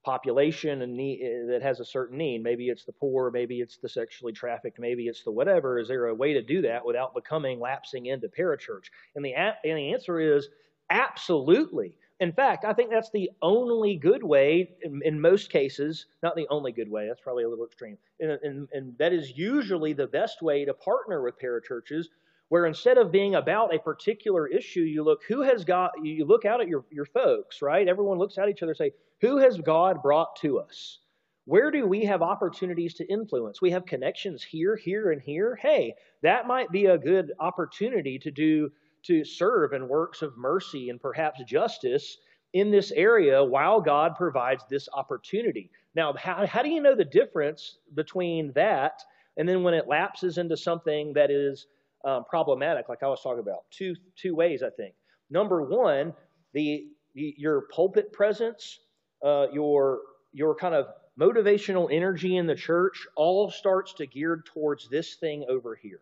[0.07, 2.43] population and need, eh, that has a certain need?
[2.43, 5.79] Maybe it's the poor, maybe it's the sexually trafficked, maybe it's the whatever.
[5.79, 8.87] Is there a way to do that without becoming lapsing into parachurch?
[9.17, 10.49] And the and the answer is
[10.89, 11.97] absolutely.
[12.21, 16.47] In fact, I think that's the only good way in, in, most cases, not the
[16.49, 17.99] only good way, that's probably a little extreme.
[18.21, 22.07] And, and, and that is usually the best way to partner with parachurches,
[22.49, 26.45] where instead of being about a particular issue, you look who has got, you look
[26.45, 27.89] out at your, your folks, right?
[27.89, 31.01] Everyone looks at each other and say, who has God brought to us?
[31.47, 33.63] Where do we have opportunities to influence?
[33.63, 35.57] We have connections here, here, and here.
[35.57, 38.71] Hey, that might be a good opportunity to do
[39.05, 42.19] to serve in works of mercy and perhaps justice
[42.53, 45.71] in this area while God provides this opportunity.
[45.95, 49.03] Now, how, how do you know the difference between that
[49.37, 51.67] and then when it lapses into something that is
[52.07, 53.65] um, problematic, like I was talking about?
[53.71, 54.95] Two, two ways, I think.
[55.29, 56.15] Number one,
[56.55, 58.79] the, the your pulpit presence,
[59.25, 60.01] uh, your,
[60.33, 60.87] your kind of
[61.21, 66.01] motivational energy in the church all starts to gear towards this thing over here.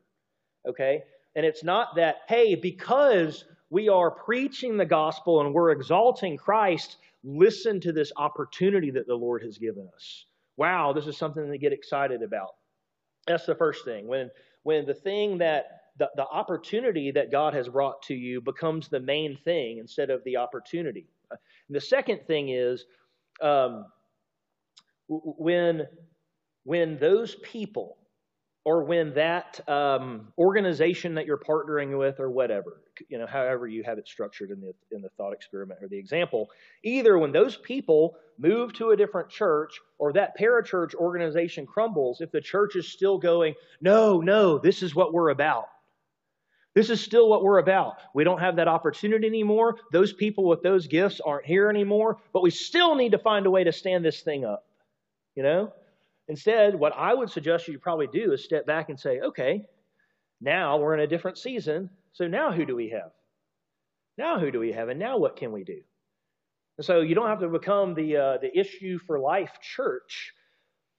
[0.68, 1.02] Okay?
[1.34, 6.96] And it's not that, hey, because we are preaching the gospel and we're exalting Christ,
[7.24, 10.26] listen to this opportunity that the Lord has given us.
[10.56, 12.50] Wow, this is something to get excited about.
[13.26, 14.06] That's the first thing.
[14.06, 14.30] When
[14.62, 19.00] when the thing that the, the opportunity that God has brought to you becomes the
[19.00, 21.06] main thing instead of the opportunity.
[21.30, 22.84] And the second thing is
[23.42, 23.86] um,
[25.08, 25.86] when
[26.64, 27.98] when those people
[28.64, 33.82] or when that um, organization that you're partnering with or whatever you know however you
[33.82, 36.50] have it structured in the in the thought experiment or the example
[36.84, 42.30] either when those people move to a different church or that parachurch organization crumbles if
[42.30, 45.66] the church is still going no no this is what we're about
[46.74, 47.98] this is still what we're about.
[48.14, 49.76] We don't have that opportunity anymore.
[49.92, 53.50] Those people with those gifts aren't here anymore, but we still need to find a
[53.50, 54.66] way to stand this thing up.
[55.36, 55.72] You know?
[56.26, 59.66] Instead, what I would suggest you probably do is step back and say, okay,
[60.40, 61.90] now we're in a different season.
[62.12, 63.12] So now who do we have?
[64.16, 64.88] Now who do we have?
[64.88, 65.80] And now what can we do?
[66.78, 70.32] And so you don't have to become the, uh, the issue for life church.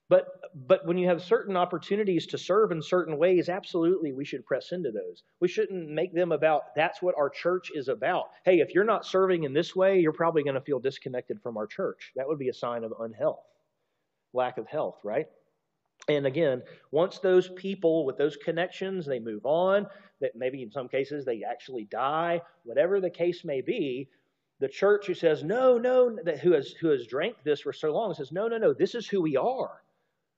[0.07, 4.45] But, but when you have certain opportunities to serve in certain ways, absolutely we should
[4.45, 5.23] press into those.
[5.39, 8.25] We shouldn't make them about that's what our church is about.
[8.43, 11.57] Hey, if you're not serving in this way, you're probably going to feel disconnected from
[11.57, 12.11] our church.
[12.15, 13.39] That would be a sign of unhealth
[14.35, 15.27] lack of health, right?
[16.07, 19.87] And again, once those people with those connections, they move on,
[20.21, 24.09] that maybe in some cases they actually die, whatever the case may be,
[24.59, 27.91] the church who says, no, no, that who has who has drank this for so
[27.91, 29.81] long says, no, no, no, this is who we are.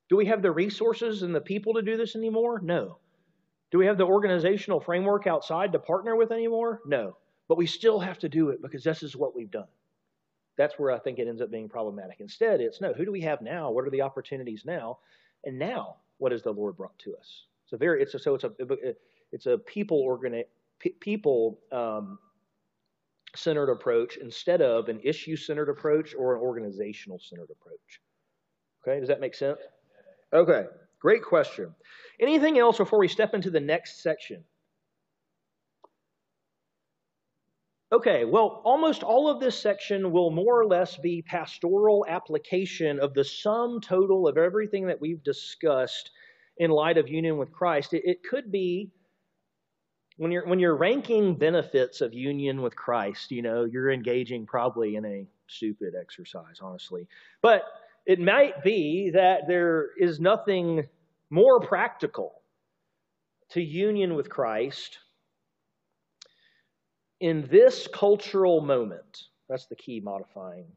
[0.09, 2.61] Do we have the resources and the people to do this anymore?
[2.63, 2.97] No.
[3.71, 6.81] Do we have the organizational framework outside to partner with anymore?
[6.85, 7.17] No.
[7.47, 9.67] But we still have to do it because this is what we've done.
[10.57, 12.19] That's where I think it ends up being problematic.
[12.19, 13.69] Instead, it's no, who do we have now?
[13.71, 14.99] What are the opportunities now?
[15.43, 17.45] And now, what has the Lord brought to us?
[17.67, 18.51] So very, it's a, so it's a
[19.31, 20.45] it's a people organi-
[20.99, 22.17] people um,
[23.35, 28.01] centered approach instead of an issue centered approach or an organizational centered approach.
[28.81, 29.59] Okay, does that make sense?
[30.33, 30.65] Okay,
[30.99, 31.73] great question.
[32.19, 34.43] Anything else before we step into the next section?
[37.89, 43.13] Okay, well, almost all of this section will more or less be pastoral application of
[43.13, 46.11] the sum total of everything that we've discussed
[46.57, 47.93] in light of union with Christ.
[47.93, 48.91] It, it could be
[50.17, 54.95] when you're when you're ranking benefits of union with Christ, you know, you're engaging probably
[54.97, 57.07] in a stupid exercise, honestly.
[57.41, 57.63] But
[58.07, 60.87] it might be that there is nothing
[61.29, 62.41] more practical
[63.49, 64.97] to union with Christ
[67.19, 70.67] in this cultural moment, that's the key modifying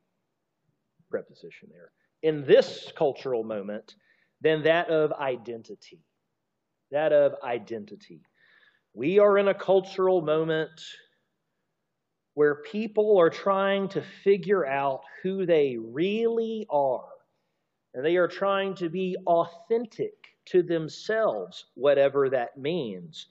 [1.11, 1.93] preposition there.
[2.23, 3.95] In this cultural moment,
[4.41, 6.03] than that of identity.
[6.91, 8.23] That of identity.
[8.95, 10.81] We are in a cultural moment
[12.35, 17.10] where people are trying to figure out who they really are
[17.95, 20.15] And they are trying to be authentic
[20.47, 23.27] to themselves, whatever that means.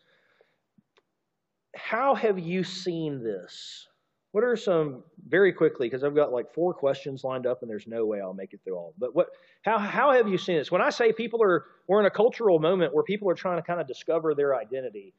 [1.75, 3.87] How have you seen this?
[4.31, 7.87] What are some very quickly because I've got like four questions lined up and there's
[7.87, 8.93] no way I'll make it through all.
[8.97, 9.29] But what
[9.63, 10.71] how how have you seen this?
[10.71, 13.63] When I say people are we're in a cultural moment where people are trying to
[13.63, 15.13] kind of discover their identity,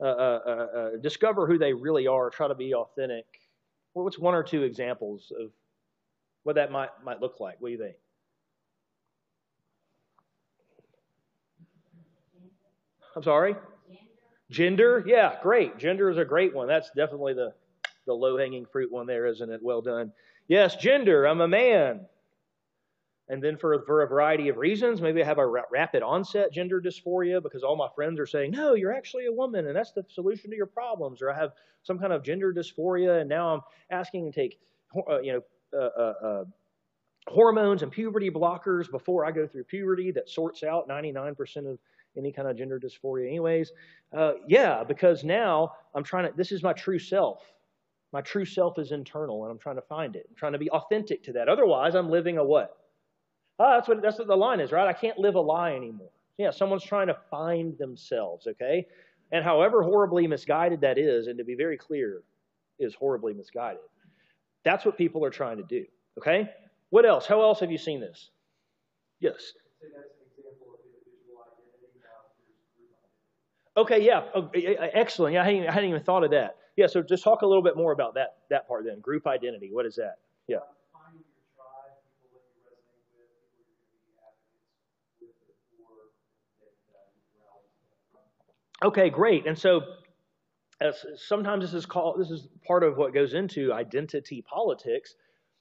[0.00, 3.26] uh, uh, uh, uh discover who they really are, try to be authentic.
[3.92, 5.50] What's one or two examples of
[6.44, 7.60] what that might might look like?
[7.60, 7.96] What do you think?
[13.16, 13.56] I'm sorry?
[14.50, 15.02] Gender?
[15.06, 15.78] Yeah, great.
[15.78, 16.68] Gender is a great one.
[16.68, 17.52] That's definitely the
[18.06, 19.60] the low hanging fruit one there, isn't it?
[19.62, 20.12] Well done.
[20.46, 21.24] Yes, gender.
[21.24, 22.06] I'm a man.
[23.28, 26.52] And then for, for a variety of reasons, maybe I have a ra- rapid onset
[26.52, 29.92] gender dysphoria because all my friends are saying, no, you're actually a woman and that's
[29.92, 31.22] the solution to your problems.
[31.22, 34.58] Or I have some kind of gender dysphoria and now I'm asking to take,
[35.08, 36.44] uh, you know, uh, uh, uh
[37.26, 41.78] hormones and puberty blockers before I go through puberty that sorts out 99% of
[42.16, 43.72] any kind of gender dysphoria anyways.
[44.16, 47.42] Uh, yeah, because now I'm trying to, this is my true self.
[48.12, 50.26] My true self is internal, and I'm trying to find it.
[50.28, 51.48] I'm trying to be authentic to that.
[51.48, 52.76] Otherwise, I'm living a what?
[53.58, 54.86] Ah, that's what that's what the line is, right?
[54.86, 56.10] I can't live a lie anymore.
[56.38, 58.86] Yeah, someone's trying to find themselves, okay?
[59.32, 62.22] And however horribly misguided that is, and to be very clear,
[62.78, 63.80] is horribly misguided.
[64.64, 65.84] That's what people are trying to do.
[66.18, 66.50] Okay?
[66.90, 67.26] What else?
[67.26, 68.30] How else have you seen this?
[69.20, 69.52] Yes.
[73.76, 75.34] Okay, yeah, oh, excellent.
[75.34, 76.56] Yeah, I hadn't, I hadn't even thought of that.
[76.76, 79.00] Yeah, so just talk a little bit more about that that part then.
[79.00, 79.70] Group identity.
[79.72, 80.16] What is that?
[80.46, 80.58] Yeah.
[88.82, 89.46] Okay, great.
[89.46, 89.80] And so
[90.80, 95.14] uh, sometimes this is called this is part of what goes into identity politics,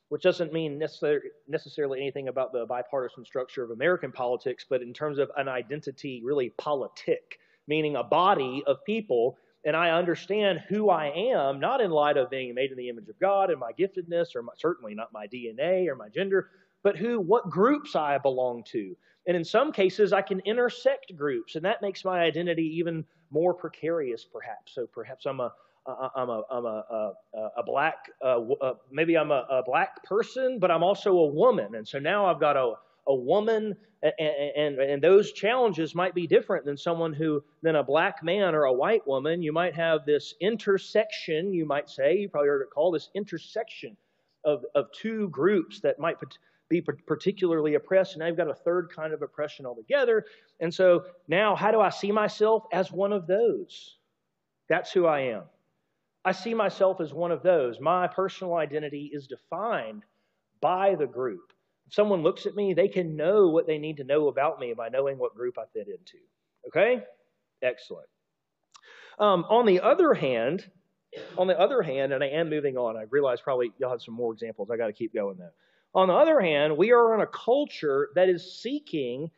[0.10, 4.94] which doesn't mean necessarily necessarily anything about the bipartisan structure of American politics, but in
[4.94, 10.90] terms of an identity really politic, meaning a body of people and I understand who
[10.90, 13.72] I am, not in light of being made in the image of God and my
[13.72, 16.50] giftedness, or my, certainly not my DNA or my gender,
[16.84, 18.96] but who, what groups I belong to.
[19.26, 23.54] And in some cases, I can intersect groups, and that makes my identity even more
[23.54, 24.76] precarious, perhaps.
[24.76, 25.54] So perhaps I'm a
[25.86, 30.60] I'm a I'm a a, a black uh, uh, maybe I'm a, a black person,
[30.60, 32.74] but I'm also a woman, and so now I've got a
[33.08, 37.84] a woman, and, and, and those challenges might be different than someone who, than a
[37.84, 39.42] black man or a white woman.
[39.42, 43.96] You might have this intersection, you might say, you probably heard it called this intersection
[44.46, 46.18] of, of two groups that might
[46.70, 48.14] be particularly oppressed.
[48.14, 50.26] And now you've got a third kind of oppression altogether.
[50.60, 53.98] And so now, how do I see myself as one of those?
[54.70, 55.44] That's who I am.
[56.26, 57.80] I see myself as one of those.
[57.80, 60.04] My personal identity is defined
[60.62, 61.52] by the group
[61.90, 64.90] someone looks at me, they can know what they need to know about me by
[64.90, 66.18] knowing what group I fit into.
[66.68, 67.04] Okay?
[67.62, 68.08] Excellent.
[69.20, 70.70] Um, on the other hand,
[71.38, 74.16] on the other hand, and I am moving on, I realize probably y'all have some
[74.16, 74.72] more examples.
[74.72, 75.52] I got to keep going though.
[75.96, 79.30] On the other hand, we are in a culture that is seeking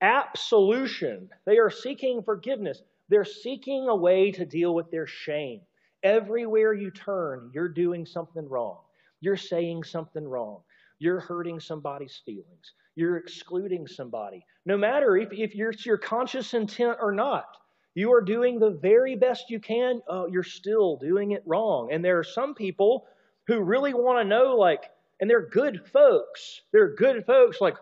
[0.00, 1.28] absolution.
[1.44, 2.82] They are seeking forgiveness.
[3.08, 5.60] They're seeking a way to deal with their shame.
[6.02, 8.78] Everywhere you turn, you're doing something wrong.
[9.20, 10.62] You're saying something wrong.
[11.02, 12.74] You're hurting somebody's feelings.
[12.94, 14.46] You're excluding somebody.
[14.64, 17.56] No matter if, if you're, it's your conscious intent or not,
[17.96, 20.00] you are doing the very best you can.
[20.08, 21.92] Oh, you're still doing it wrong.
[21.92, 23.08] And there are some people
[23.48, 24.84] who really want to know, like,
[25.20, 26.60] and they're good folks.
[26.70, 27.60] They're good folks.
[27.60, 27.78] Like,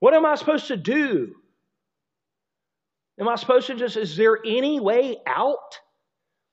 [0.00, 1.34] what am I supposed to do?
[3.20, 5.78] Am I supposed to just, is there any way out?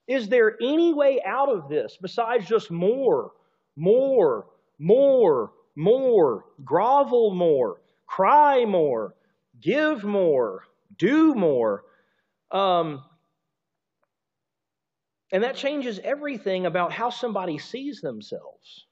[0.06, 3.30] Is there any way out of this besides just more,
[3.76, 4.44] more,
[4.78, 9.14] more, more, grovel more, cry more,
[9.60, 10.64] give more,
[10.98, 11.84] do more.
[12.50, 13.02] Um,
[15.32, 18.86] and that changes everything about how somebody sees themselves.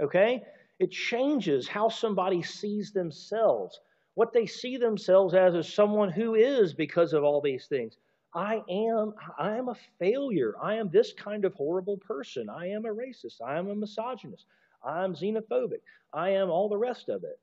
[0.00, 0.42] Okay?
[0.78, 3.80] It changes how somebody sees themselves.
[4.14, 7.96] What they see themselves as is someone who is because of all these things.
[8.34, 10.54] I am I am a failure.
[10.62, 12.48] I am this kind of horrible person.
[12.48, 13.40] I am a racist.
[13.44, 14.46] I am a misogynist.
[14.84, 15.80] I'm xenophobic.
[16.12, 17.38] I am all the rest of it.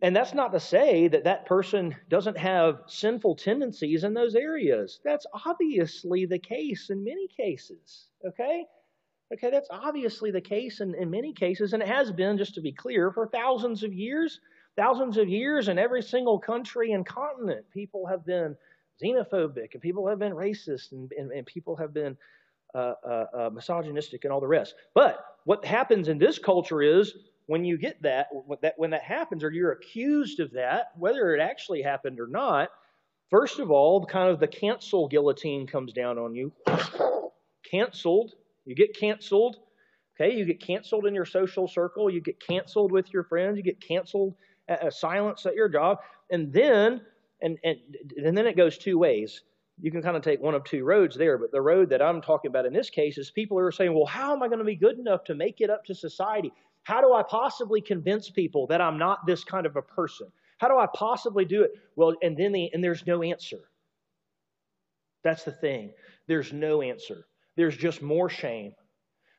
[0.00, 5.00] And that's not to say that that person doesn't have sinful tendencies in those areas.
[5.04, 8.08] That's obviously the case in many cases.
[8.26, 8.66] Okay?
[9.32, 12.60] Okay, that's obviously the case in, in many cases, and it has been, just to
[12.60, 14.40] be clear, for thousands of years.
[14.76, 18.56] Thousands of years in every single country and continent, people have been
[19.02, 22.16] xenophobic, and people have been racist, and, and, and people have been
[22.74, 24.74] Uh, uh, uh, misogynistic and all the rest.
[24.94, 27.14] But what happens in this culture is
[27.46, 28.26] when you get that,
[28.76, 32.70] when that happens, or you're accused of that, whether it actually happened or not,
[33.30, 36.52] first of all, kind of the cancel guillotine comes down on you.
[37.70, 38.32] Canceled.
[38.64, 39.56] You get canceled.
[40.20, 42.10] Okay, you get canceled in your social circle.
[42.10, 43.56] You get canceled with your friends.
[43.56, 44.34] You get canceled,
[44.68, 45.98] uh, silence at your job,
[46.28, 47.02] and then
[47.40, 47.78] and and
[48.16, 49.42] and then it goes two ways
[49.80, 52.20] you can kind of take one of two roads there, but the road that I'm
[52.20, 54.64] talking about in this case is people are saying, well, how am I going to
[54.64, 56.52] be good enough to make it up to society?
[56.84, 60.28] How do I possibly convince people that I'm not this kind of a person?
[60.58, 61.72] How do I possibly do it?
[61.96, 63.58] Well, and then the, and there's no answer.
[65.24, 65.92] That's the thing.
[66.28, 67.26] There's no answer.
[67.56, 68.74] There's just more shame.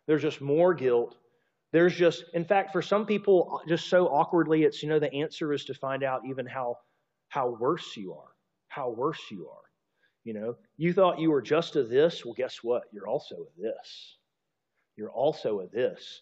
[0.08, 1.16] There's just more guilt.
[1.72, 5.54] There's just, in fact, for some people, just so awkwardly, it's, you know, the answer
[5.54, 6.78] is to find out even how,
[7.30, 8.32] how worse you are,
[8.68, 9.64] how worse you are.
[10.26, 12.26] You know, you thought you were just a this.
[12.26, 12.86] Well, guess what?
[12.92, 14.18] You're also a this.
[14.98, 16.22] You're also a this.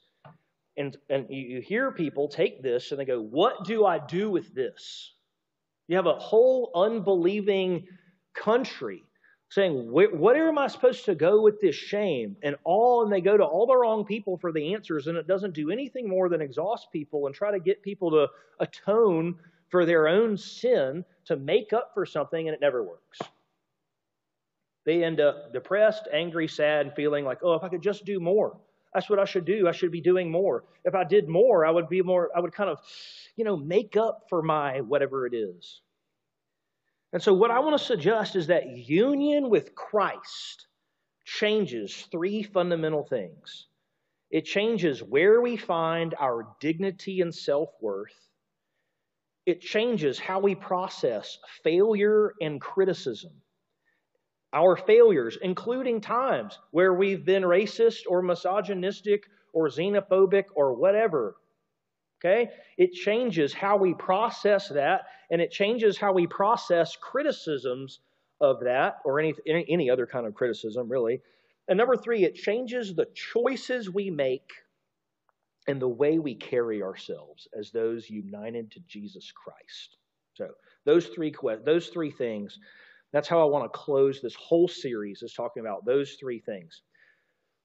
[0.76, 4.54] And, and you hear people take this and they go, What do I do with
[4.54, 5.14] this?
[5.88, 7.88] You have a whole unbelieving
[8.34, 9.04] country
[9.50, 12.36] saying, Where am I supposed to go with this shame?
[12.44, 15.28] And all, and they go to all the wrong people for the answers, and it
[15.28, 18.28] doesn't do anything more than exhaust people and try to get people to
[18.60, 19.36] atone
[19.70, 23.20] for their own sin to make up for something, and it never works.
[24.86, 28.20] They end up depressed, angry, sad, and feeling like, oh, if I could just do
[28.20, 28.58] more.
[28.94, 29.68] That's what I should do.
[29.68, 30.66] I should be doing more.
[30.86, 32.80] If I did more, I would be more, I would kind of,
[33.36, 35.82] you know, make up for my whatever it is.
[37.12, 40.68] And so, what I want to suggest is that union with Christ
[41.26, 43.68] changes three fundamental things
[44.34, 48.16] it changes where we find our dignity and self worth,
[49.46, 53.32] it changes how we process failure and criticism
[54.54, 61.36] our failures, including times where we've been racist or misogynistic or xenophobic or whatever.
[62.24, 62.52] Okay?
[62.78, 68.00] It changes how we process that, and it changes how we process criticisms
[68.40, 71.22] of that or any, any other kind of criticism, really.
[71.68, 74.52] And number three, it changes the choices we make
[75.68, 79.98] and the way we carry ourselves as those united to Jesus Christ.
[80.34, 80.50] So,
[80.86, 81.34] those three,
[81.64, 82.60] those three things
[83.14, 86.82] that's how I want to close this whole series, is talking about those three things.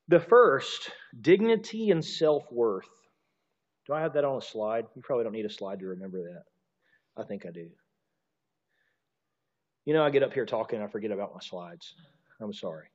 [0.08, 0.90] The first,
[1.20, 2.88] dignity and self worth.
[3.86, 4.84] Do I have that on a slide?
[4.94, 6.42] You probably don't need a slide to remember that.
[7.20, 7.68] I think I do.
[9.86, 11.94] You know, I get up here talking I forget about my slides.
[12.40, 12.86] I'm sorry.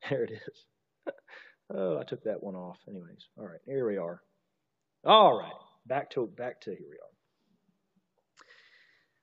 [0.08, 1.12] There it is.
[1.74, 2.78] oh, I took that one off.
[2.88, 4.22] Anyways, all right, here we are.
[5.04, 5.50] All right,
[5.86, 7.17] back to back to here we are.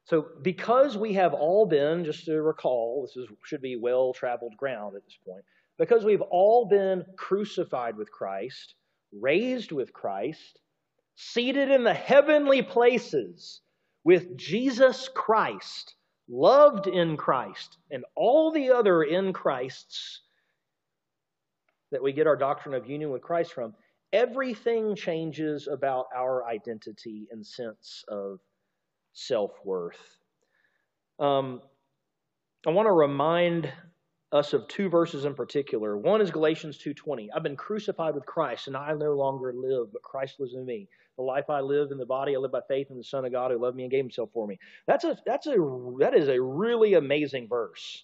[0.06, 4.56] So, because we have all been, just to recall, this is, should be well traveled
[4.56, 5.44] ground at this point,
[5.80, 8.76] because we've all been crucified with Christ,
[9.12, 10.60] raised with Christ,
[11.16, 13.62] seated in the heavenly places
[14.04, 15.96] with Jesus Christ,
[16.30, 20.22] loved in Christ, and all the other in Christs
[21.92, 23.74] that we get our doctrine of union with Christ from,
[24.14, 28.40] everything changes about our identity and sense of
[29.16, 30.20] self worth.
[31.20, 31.62] Um,
[32.68, 33.72] I want to remind
[34.32, 35.98] us of two verses in particular.
[35.98, 37.30] One is Galatians 2:20.
[37.34, 40.90] I've been crucified with Christ, and I no longer live, but Christ lives in me.
[41.16, 43.32] The life I live in the body, I live by faith in the Son of
[43.32, 44.60] God who loved me and gave Himself for me.
[44.88, 45.56] That's a that's a
[46.00, 48.04] that is a really amazing verse.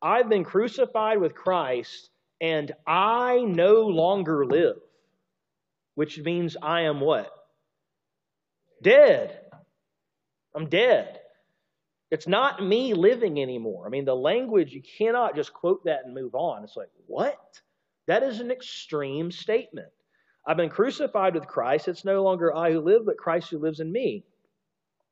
[0.00, 2.10] I've been crucified with Christ,
[2.40, 4.76] and I no longer live,
[5.96, 7.32] which means I am what?
[8.82, 9.41] Dead.
[10.54, 11.20] I'm dead.
[12.10, 13.86] It's not me living anymore.
[13.86, 16.62] I mean, the language, you cannot just quote that and move on.
[16.62, 17.60] It's like, what?
[18.06, 19.88] That is an extreme statement.
[20.46, 21.88] I've been crucified with Christ.
[21.88, 24.24] It's no longer I who live, but Christ who lives in me.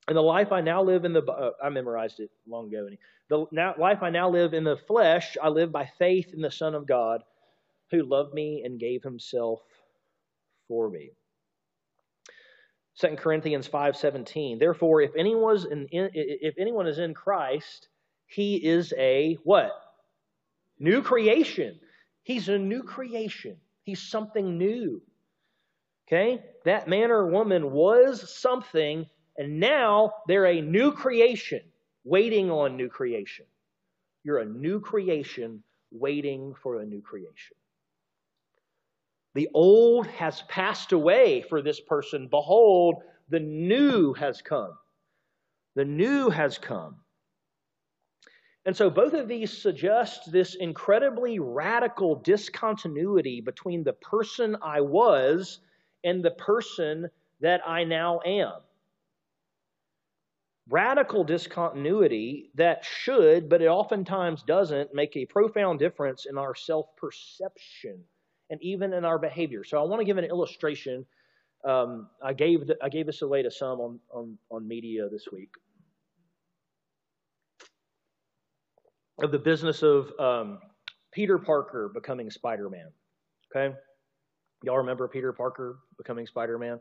[0.08, 2.88] And the life I now live in the, uh, I memorized it long ago.
[3.28, 6.50] The now, life I now live in the flesh, I live by faith in the
[6.50, 7.22] Son of God
[7.90, 9.60] who loved me and gave himself
[10.68, 11.12] for me.
[13.00, 14.58] 2 Corinthians 5:17.
[14.58, 17.88] Therefore, if anyone is in, if anyone is in Christ,
[18.26, 19.72] he is a what?
[20.78, 21.80] New creation.
[22.22, 23.56] He's a new creation.
[23.82, 25.02] He's something new.
[26.06, 26.42] Okay?
[26.64, 29.06] That man or woman was something,
[29.38, 31.62] and now they're a new creation,
[32.04, 33.46] waiting on new creation.
[34.24, 37.56] You're a new creation, waiting for a new creation.
[39.34, 42.28] The old has passed away for this person.
[42.28, 44.76] Behold, the new has come.
[45.76, 46.96] The new has come.
[48.66, 55.60] And so both of these suggest this incredibly radical discontinuity between the person I was
[56.04, 57.08] and the person
[57.40, 58.52] that I now am.
[60.68, 66.94] Radical discontinuity that should, but it oftentimes doesn't, make a profound difference in our self
[66.96, 68.04] perception
[68.50, 69.64] and even in our behavior.
[69.64, 71.06] So I want to give an illustration.
[71.64, 75.26] Um, I gave the, I gave this away to some on, on, on media this
[75.32, 75.50] week
[79.22, 80.58] of the business of um,
[81.12, 82.90] Peter Parker becoming Spider Man.
[83.54, 83.74] Okay,
[84.62, 86.80] y'all remember Peter Parker becoming Spider Man?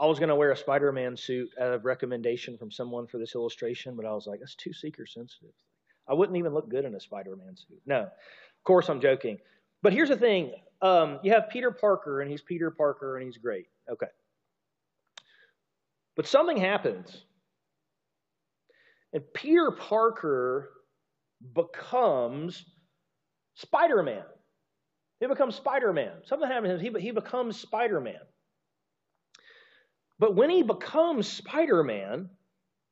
[0.00, 3.18] I was going to wear a Spider Man suit out of recommendation from someone for
[3.18, 5.54] this illustration, but I was like, that's too seeker sensitive.
[6.08, 7.80] I wouldn't even look good in a Spider Man suit.
[7.86, 9.38] No, of course I'm joking.
[9.82, 10.52] But here's the thing
[10.82, 13.66] um, you have Peter Parker, and he's Peter Parker, and he's great.
[13.90, 14.06] Okay.
[16.16, 17.24] But something happens.
[19.12, 20.70] And Peter Parker
[21.54, 22.64] becomes
[23.54, 24.24] Spider Man.
[25.20, 26.12] He becomes Spider Man.
[26.24, 26.80] Something happens.
[26.80, 28.20] He, he becomes Spider Man.
[30.18, 32.28] But when he becomes Spider Man,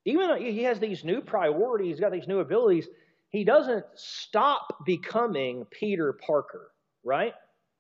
[0.05, 2.89] even though he has these new priorities, he's got these new abilities,
[3.31, 6.71] he doesn't stop becoming Peter Parker,
[7.07, 7.33] right?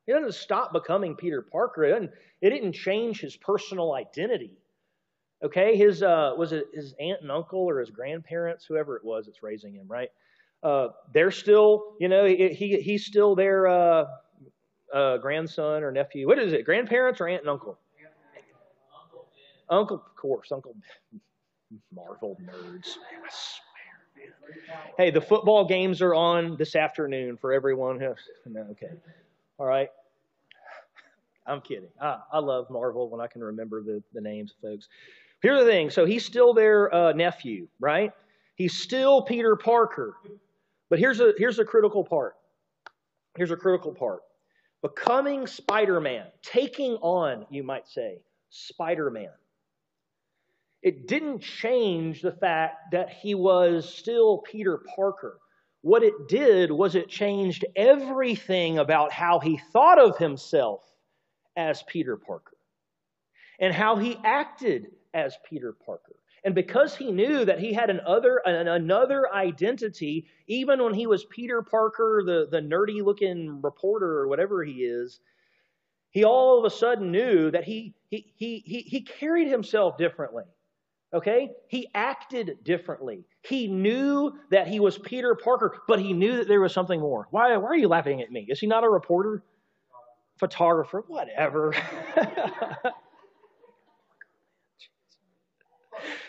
[0.06, 1.84] He doesn't stop becoming Peter Parker.
[1.84, 2.10] It didn't,
[2.40, 4.52] it didn't change his personal identity.
[5.44, 9.26] Okay, his uh, was it his aunt and uncle or his grandparents, whoever it was
[9.26, 10.08] that's raising him, right?
[10.62, 14.04] Uh, they're still, you know, he, he he's still their uh,
[14.94, 16.26] uh, grandson or nephew.
[16.26, 16.64] What is it?
[16.64, 17.78] Grandparents or aunt and uncle?
[19.68, 20.74] Uncle, of course, Uncle
[21.94, 22.96] Marvel nerds.
[22.96, 24.15] Man, I swear, man.
[24.96, 28.00] Hey, the football games are on this afternoon for everyone.
[28.00, 28.14] Who,
[28.50, 28.90] no, okay,
[29.58, 29.90] all right.
[31.46, 31.88] I'm kidding.
[32.00, 34.88] I, I love Marvel when I can remember the, the names of folks.
[35.42, 35.90] Here's the thing.
[35.90, 38.12] So he's still their uh, nephew, right?
[38.56, 40.16] He's still Peter Parker.
[40.88, 42.36] But here's a here's a critical part.
[43.36, 44.20] Here's a critical part.
[44.82, 48.20] Becoming Spider-Man, taking on, you might say,
[48.50, 49.30] Spider-Man
[50.87, 55.37] it didn't change the fact that he was still Peter Parker.
[55.80, 60.84] What it did was it changed everything about how he thought of himself
[61.57, 62.57] as Peter Parker
[63.59, 66.14] and how he acted as Peter Parker.
[66.45, 71.09] And because he knew that he had an other, an, another identity, even when he
[71.09, 75.18] was Peter Parker, the, the nerdy looking reporter or whatever he is,
[76.11, 80.45] he all of a sudden knew that he, he, he, he, he carried himself differently.
[81.14, 81.50] Okay?
[81.68, 83.24] He acted differently.
[83.42, 87.28] He knew that he was Peter Parker, but he knew that there was something more.
[87.30, 88.46] Why, why are you laughing at me?
[88.48, 89.42] Is he not a reporter?
[90.38, 91.04] Photographer?
[91.07, 91.74] Whatever.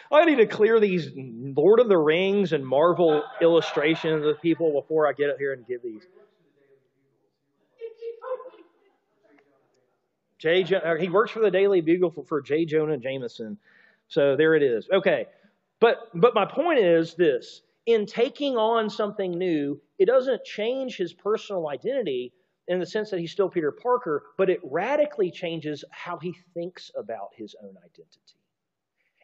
[0.10, 5.06] I need to clear these Lord of the Rings and Marvel illustrations of people before
[5.08, 6.04] I get up here and give these.
[10.38, 12.64] Jay, he works for the Daily Bugle for, for J.
[12.64, 13.58] Jonah Jameson.
[14.08, 14.88] So there it is.
[14.92, 15.28] Okay.
[15.80, 21.14] But but my point is this in taking on something new, it doesn't change his
[21.14, 22.34] personal identity
[22.68, 26.92] in the sense that he's still Peter Parker, but it radically changes how he thinks
[26.98, 28.38] about his own identity.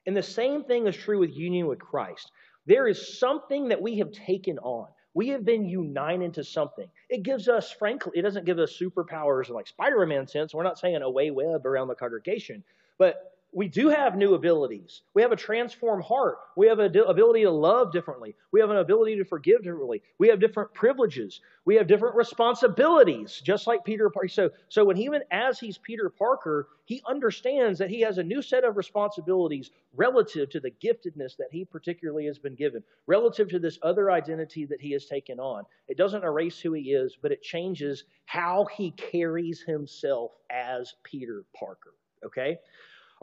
[0.05, 2.31] And the same thing is true with union with Christ.
[2.65, 4.87] There is something that we have taken on.
[5.13, 6.87] We have been united to something.
[7.09, 10.53] It gives us, frankly, it doesn't give us superpowers like Spider-Man sense.
[10.53, 12.63] We're not saying a way web around the congregation,
[12.97, 15.01] but we do have new abilities.
[15.13, 16.37] We have a transformed heart.
[16.57, 18.35] We have an ability to love differently.
[18.51, 20.01] We have an ability to forgive differently.
[20.17, 21.39] We have different privileges.
[21.65, 24.27] We have different responsibilities, just like Peter Parker.
[24.27, 28.41] So, so when even as he's Peter Parker, he understands that he has a new
[28.41, 33.59] set of responsibilities relative to the giftedness that he particularly has been given, relative to
[33.59, 35.63] this other identity that he has taken on.
[35.87, 41.43] It doesn't erase who he is, but it changes how he carries himself as Peter
[41.57, 41.93] Parker.
[42.25, 42.57] Okay?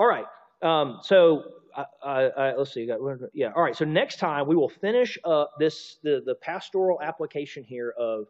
[0.00, 0.24] All right.
[0.62, 1.42] Um, so
[1.76, 2.88] I, I, let's see.
[3.34, 3.52] Yeah.
[3.54, 3.76] All right.
[3.76, 8.24] So next time we will finish up this the the pastoral application here of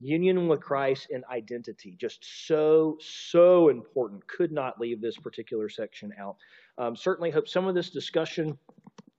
[0.00, 1.94] union with Christ and identity.
[2.00, 4.26] Just so so important.
[4.28, 6.36] Could not leave this particular section out.
[6.78, 8.56] Um, certainly hope some of this discussion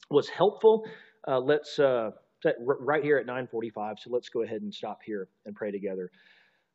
[0.09, 0.83] was helpful.
[1.27, 2.09] Uh, let's uh,
[2.57, 3.99] right here at 9:45.
[3.99, 6.09] So let's go ahead and stop here and pray together.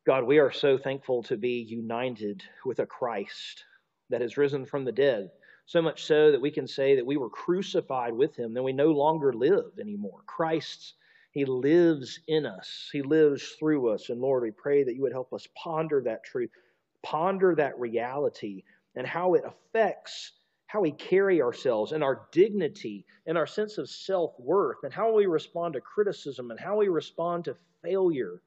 [0.05, 3.65] God, we are so thankful to be united with a Christ
[4.09, 5.29] that has risen from the dead.
[5.65, 8.73] So much so that we can say that we were crucified with him, then we
[8.73, 10.21] no longer live anymore.
[10.25, 10.93] Christ,
[11.31, 14.09] he lives in us, he lives through us.
[14.09, 16.49] And Lord, we pray that you would help us ponder that truth,
[17.03, 18.63] ponder that reality,
[18.95, 20.31] and how it affects
[20.67, 25.13] how we carry ourselves and our dignity and our sense of self worth, and how
[25.13, 28.41] we respond to criticism and how we respond to failure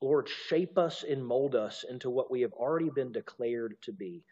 [0.00, 4.24] Lord, shape us and mold us into what we have already been declared to be.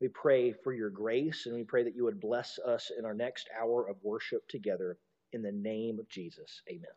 [0.00, 3.14] We pray for your grace and we pray that you would bless us in our
[3.14, 4.98] next hour of worship together.
[5.32, 6.92] In the name of Jesus, amen.